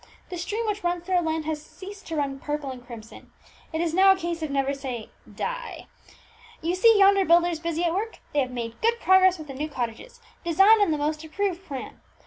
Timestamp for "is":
3.81-3.93